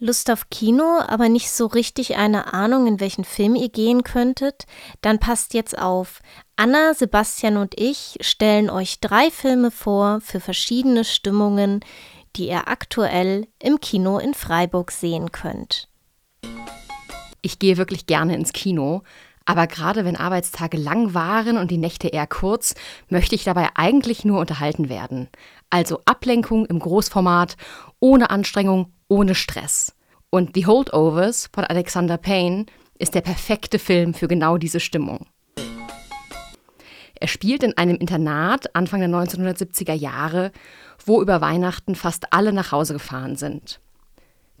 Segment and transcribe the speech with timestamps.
[0.00, 4.66] Lust auf Kino, aber nicht so richtig eine Ahnung, in welchen Film ihr gehen könntet?
[5.00, 6.20] Dann passt jetzt auf.
[6.54, 11.80] Anna, Sebastian und ich stellen euch drei Filme vor für verschiedene Stimmungen,
[12.36, 15.88] die ihr aktuell im Kino in Freiburg sehen könnt.
[17.42, 19.02] Ich gehe wirklich gerne ins Kino,
[19.46, 22.76] aber gerade wenn Arbeitstage lang waren und die Nächte eher kurz,
[23.08, 25.28] möchte ich dabei eigentlich nur unterhalten werden.
[25.70, 27.56] Also Ablenkung im Großformat,
[27.98, 29.94] ohne Anstrengung, ohne Stress.
[30.30, 32.66] Und The Holdovers von Alexander Payne
[32.98, 35.26] ist der perfekte Film für genau diese Stimmung.
[37.20, 40.52] Er spielt in einem Internat Anfang der 1970er Jahre,
[41.04, 43.80] wo über Weihnachten fast alle nach Hause gefahren sind.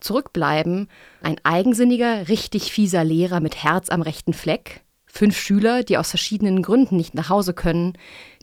[0.00, 0.88] Zurückbleiben
[1.22, 6.62] ein eigensinniger, richtig fieser Lehrer mit Herz am rechten Fleck, fünf Schüler, die aus verschiedenen
[6.62, 7.94] Gründen nicht nach Hause können,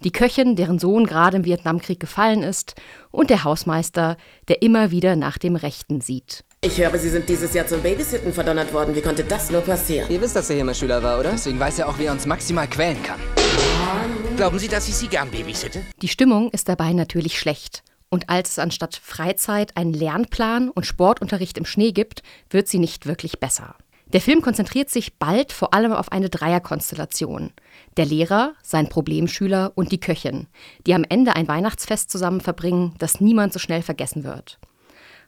[0.04, 2.76] die Köchin, deren Sohn gerade im Vietnamkrieg gefallen ist,
[3.12, 6.44] und der Hausmeister, der immer wieder nach dem Rechten sieht.
[6.62, 8.96] Ich höre, Sie sind dieses Jahr zum Babysitten verdonnert worden.
[8.96, 10.10] Wie konnte das nur passieren?
[10.10, 11.32] Ihr wisst, dass er hier mal Schüler war, oder?
[11.32, 13.20] Deswegen weiß er auch, wie er uns maximal quälen kann.
[14.36, 15.82] Glauben Sie, dass ich Sie gern babysitte?
[16.02, 17.84] Die Stimmung ist dabei natürlich schlecht.
[18.10, 23.06] Und als es anstatt Freizeit einen Lernplan und Sportunterricht im Schnee gibt, wird sie nicht
[23.06, 23.76] wirklich besser.
[24.14, 27.52] Der Film konzentriert sich bald vor allem auf eine Dreierkonstellation.
[27.98, 30.48] Der Lehrer, sein Problemschüler und die Köchin,
[30.86, 34.60] die am Ende ein Weihnachtsfest zusammen verbringen, das niemand so schnell vergessen wird.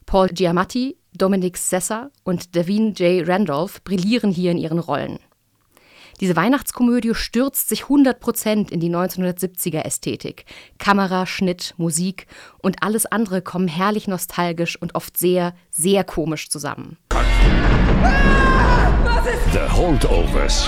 [0.05, 3.28] Paul Giamatti, Dominic Sessa und Davine J.
[3.28, 5.20] Randolph brillieren hier in ihren Rollen.
[6.20, 10.45] Diese Weihnachtskomödie stürzt sich 100% in die 1970er Ästhetik.
[10.80, 12.25] Kamera, Schnitt, Musik
[12.59, 16.98] und alles andere kommen herrlich nostalgisch und oft sehr, sehr komisch zusammen.
[19.28, 20.66] The Holdovers.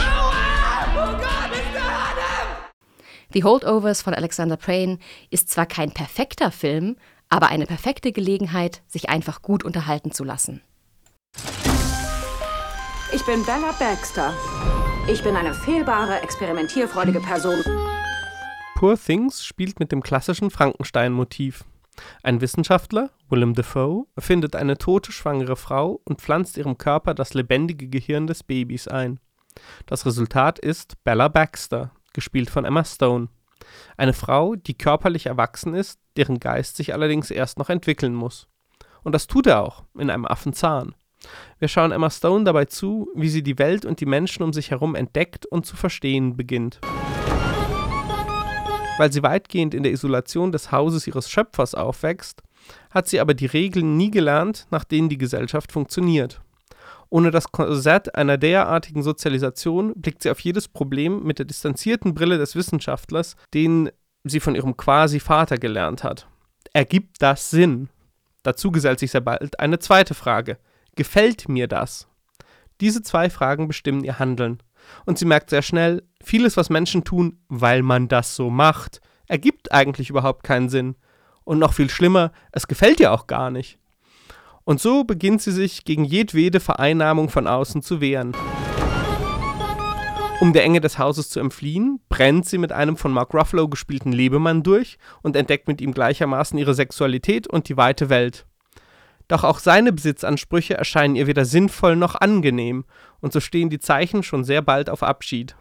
[3.32, 4.98] The Holdovers von Alexander Payne
[5.30, 6.98] ist zwar kein perfekter Film,
[7.30, 10.62] aber eine perfekte Gelegenheit, sich einfach gut unterhalten zu lassen.
[13.14, 14.34] Ich bin Bella Baxter.
[15.08, 17.64] Ich bin eine fehlbare, experimentierfreudige Person.
[18.76, 21.64] Poor Things spielt mit dem klassischen Frankenstein-Motiv.
[22.24, 27.88] Ein Wissenschaftler, Willem Dafoe, findet eine tote schwangere Frau und pflanzt ihrem Körper das lebendige
[27.88, 29.20] Gehirn des Babys ein.
[29.86, 33.30] Das Resultat ist Bella Baxter, gespielt von Emma Stone.
[33.98, 38.48] Eine Frau, die körperlich erwachsen ist, deren Geist sich allerdings erst noch entwickeln muss.
[39.04, 40.96] Und das tut er auch, in einem Affenzahn.
[41.60, 44.72] Wir schauen Emma Stone dabei zu, wie sie die Welt und die Menschen um sich
[44.72, 46.80] herum entdeckt und zu verstehen beginnt.
[49.00, 52.44] Weil sie weitgehend in der Isolation des Hauses ihres Schöpfers aufwächst,
[52.92, 56.42] hat sie aber die Regeln nie gelernt, nach denen die Gesellschaft funktioniert.
[57.10, 62.38] Ohne das Korsett einer derartigen Sozialisation blickt sie auf jedes Problem mit der distanzierten Brille
[62.38, 63.90] des Wissenschaftlers, den
[64.26, 66.28] sie von ihrem Quasi-Vater gelernt hat.
[66.74, 67.88] Ergibt das Sinn?
[68.44, 70.58] Dazu gesellt sich sehr bald eine zweite Frage.
[70.96, 72.10] Gefällt mir das?
[72.82, 74.62] Diese zwei Fragen bestimmen ihr Handeln
[75.06, 79.72] und sie merkt sehr schnell, vieles, was Menschen tun, weil man das so macht, ergibt
[79.72, 80.96] eigentlich überhaupt keinen Sinn.
[81.44, 83.80] Und noch viel schlimmer, es gefällt ihr auch gar nicht.
[84.64, 88.34] Und so beginnt sie sich gegen jedwede Vereinnahmung von außen zu wehren.
[90.42, 94.14] Um der Enge des Hauses zu entfliehen, brennt sie mit einem von Mark Ruffalo gespielten
[94.14, 98.46] Lebemann durch und entdeckt mit ihm gleichermaßen ihre Sexualität und die weite Welt.
[99.28, 102.86] Doch auch seine Besitzansprüche erscheinen ihr weder sinnvoll noch angenehm,
[103.20, 105.56] und so stehen die Zeichen schon sehr bald auf Abschied.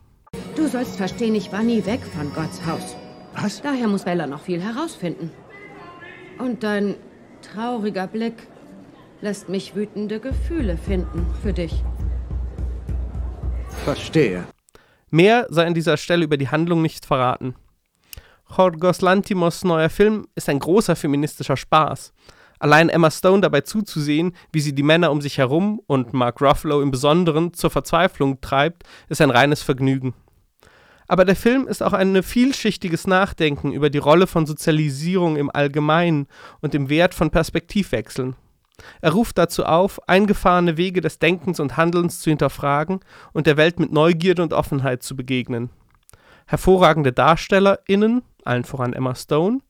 [0.58, 2.96] Du sollst verstehen, ich war nie weg von Gotts Haus.
[3.40, 3.62] Was?
[3.62, 5.30] Daher muss Bella noch viel herausfinden.
[6.40, 6.96] Und dein
[7.42, 8.34] trauriger Blick
[9.20, 11.84] lässt mich wütende Gefühle finden für dich.
[13.84, 14.46] Verstehe.
[15.10, 17.54] Mehr sei an dieser Stelle über die Handlung nicht verraten.
[18.56, 22.12] Jorgos Lantimos neuer Film ist ein großer feministischer Spaß.
[22.58, 26.82] Allein Emma Stone dabei zuzusehen, wie sie die Männer um sich herum und Mark Ruffalo
[26.82, 30.14] im Besonderen zur Verzweiflung treibt, ist ein reines Vergnügen.
[31.08, 36.28] Aber der Film ist auch ein vielschichtiges Nachdenken über die Rolle von Sozialisierung im Allgemeinen
[36.60, 38.36] und dem Wert von Perspektivwechseln.
[39.00, 43.00] Er ruft dazu auf, eingefahrene Wege des Denkens und Handelns zu hinterfragen
[43.32, 45.70] und der Welt mit Neugierde und Offenheit zu begegnen.
[46.46, 49.60] Hervorragende DarstellerInnen, allen voran Emma Stone,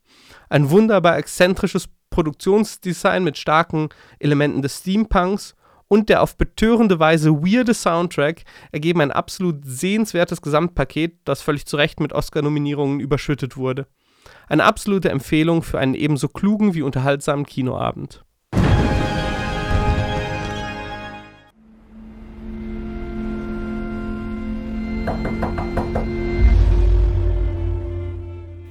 [0.51, 3.89] ein wunderbar exzentrisches Produktionsdesign mit starken
[4.19, 5.55] Elementen des Steampunks
[5.89, 11.77] und der auf betörende Weise weirde Soundtrack ergeben ein absolut sehenswertes Gesamtpaket, das völlig zu
[11.77, 13.87] Recht mit Oscar-Nominierungen überschüttet wurde.
[14.49, 18.23] Eine absolute Empfehlung für einen ebenso klugen wie unterhaltsamen Kinoabend.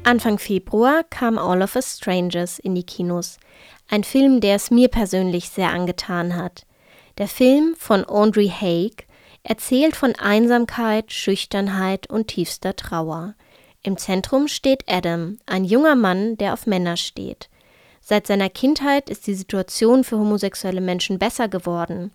[0.04, 3.40] Anfang Februar kam All of Us Strangers in die Kinos.
[3.90, 6.67] Ein Film, der es mir persönlich sehr angetan hat.
[7.18, 9.08] Der Film von Andre Haig
[9.42, 13.34] erzählt von Einsamkeit, Schüchternheit und tiefster Trauer.
[13.81, 17.50] Im Zentrum steht Adam, ein junger Mann, der auf Männer steht.
[18.02, 22.12] Seit seiner Kindheit ist die Situation für homosexuelle Menschen besser geworden.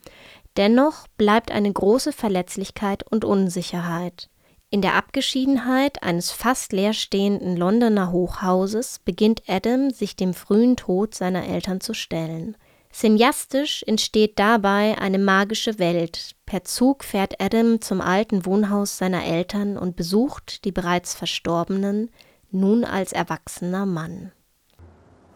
[0.56, 4.28] Dennoch bleibt eine große Verletzlichkeit und Unsicherheit.
[4.70, 11.46] In der Abgeschiedenheit eines fast leerstehenden Londoner Hochhauses beginnt Adam, sich dem frühen Tod seiner
[11.46, 12.56] Eltern zu stellen.
[12.92, 16.36] Cineastisch entsteht dabei eine magische Welt.
[16.44, 22.10] Per Zug fährt Adam zum alten Wohnhaus seiner Eltern und besucht die bereits Verstorbenen,
[22.50, 24.30] nun als erwachsener Mann.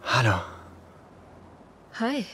[0.03, 0.35] Hallo.
[1.99, 2.27] Hi.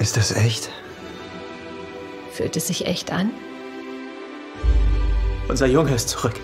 [0.00, 0.68] Ist das echt?
[2.32, 3.30] Fühlt es sich echt an?
[5.48, 6.34] Unser Junge ist zurück.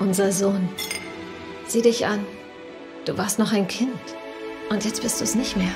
[0.00, 0.70] Unser Sohn.
[1.66, 2.24] Sieh dich an.
[3.08, 3.98] Du warst noch ein Kind.
[4.68, 5.72] Und jetzt bist du es nicht mehr.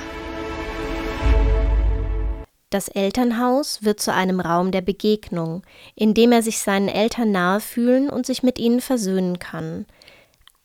[2.69, 5.62] Das Elternhaus wird zu einem Raum der Begegnung,
[5.94, 9.87] in dem er sich seinen Eltern nahe fühlen und sich mit ihnen versöhnen kann.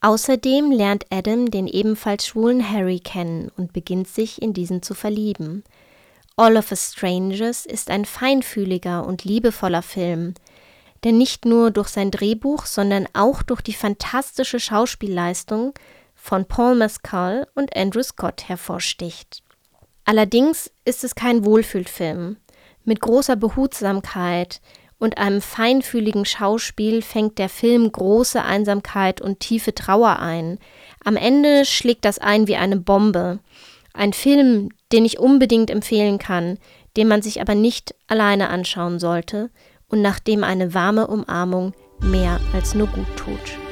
[0.01, 5.63] Außerdem lernt Adam den ebenfalls schwulen Harry kennen und beginnt sich in diesen zu verlieben.
[6.35, 10.33] All of Us Strangers ist ein feinfühliger und liebevoller Film,
[11.05, 15.73] der nicht nur durch sein Drehbuch, sondern auch durch die fantastische Schauspielleistung
[16.27, 19.43] von Paul Mescal und Andrew Scott hervorsticht.
[20.03, 22.35] Allerdings ist es kein Wohlfühlfilm.
[22.83, 24.59] Mit großer Behutsamkeit
[24.99, 30.59] und einem feinfühligen Schauspiel fängt der Film große Einsamkeit und tiefe Trauer ein.
[31.03, 33.39] Am Ende schlägt das ein wie eine Bombe.
[33.93, 36.57] Ein Film, den ich unbedingt empfehlen kann,
[36.97, 39.49] den man sich aber nicht alleine anschauen sollte
[39.87, 43.66] und nach dem eine warme Umarmung mehr als nur gut tut.